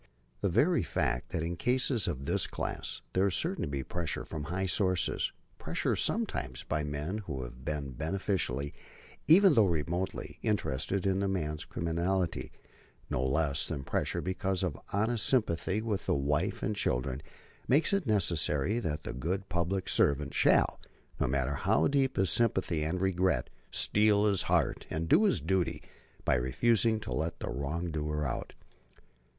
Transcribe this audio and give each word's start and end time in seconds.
The 0.39 0.49
very 0.49 0.81
fact 0.81 1.29
that 1.29 1.43
in 1.43 1.55
cases 1.55 2.07
of 2.07 2.25
this 2.25 2.47
class 2.47 3.03
there 3.13 3.27
is 3.27 3.35
certain 3.35 3.61
to 3.61 3.67
be 3.67 3.83
pressure 3.83 4.25
from 4.25 4.45
high 4.45 4.65
sources, 4.65 5.31
pressure 5.59 5.95
sometimes 5.95 6.63
by 6.63 6.83
men 6.83 7.19
who 7.19 7.43
have 7.43 7.63
been 7.63 7.91
beneficially, 7.91 8.73
even 9.27 9.53
though 9.53 9.67
remotely, 9.67 10.39
interested 10.41 11.05
in 11.05 11.19
the 11.19 11.27
man's 11.27 11.65
criminality, 11.65 12.51
no 13.11 13.23
less 13.23 13.67
than 13.67 13.83
pressure 13.83 14.21
because 14.23 14.63
of 14.63 14.75
honest 14.91 15.23
sympathy 15.23 15.83
with 15.83 16.07
the 16.07 16.15
wife 16.15 16.63
and 16.63 16.75
children, 16.75 17.21
makes 17.67 17.93
it 17.93 18.07
necessary 18.07 18.79
that 18.79 19.03
the 19.03 19.13
good 19.13 19.49
public 19.49 19.87
servant 19.87 20.33
shall, 20.33 20.79
no 21.19 21.27
matter 21.27 21.53
how 21.53 21.85
deep 21.87 22.15
his 22.17 22.31
sympathy 22.31 22.81
and 22.81 23.01
regret, 23.01 23.51
steel 23.69 24.25
his 24.25 24.41
heart 24.49 24.87
and 24.89 25.07
do 25.07 25.25
his 25.25 25.39
duty 25.39 25.79
by 26.25 26.33
refusing 26.33 26.99
to 26.99 27.11
let 27.13 27.39
the 27.39 27.51
wrong 27.51 27.91
doer 27.91 28.25
out. 28.25 28.53